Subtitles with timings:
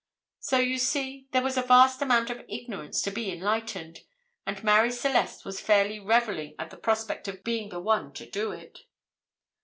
[0.39, 3.99] So, you see, there was a vast amount of ignorance to be enlightened,
[4.47, 8.51] and Marie Celeste was fairly revelling at the prospect of being the one to do
[8.51, 8.79] it.